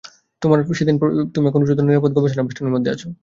[0.41, 3.07] তোমার প্রশ্নের উত্তর, তুমি এখন উচ্চতর নিরাপদ গবেষণা বেষ্টনীর মধ্যে আছো।